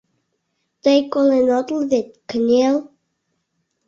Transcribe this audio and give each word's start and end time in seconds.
—Тый 0.83 0.99
колен 1.13 1.47
отыл 1.57 1.81
вет, 1.91 2.07
кынел. 2.29 2.77